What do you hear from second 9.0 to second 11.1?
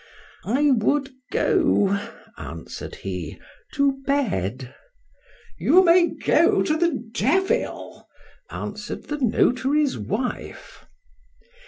the notary's wife.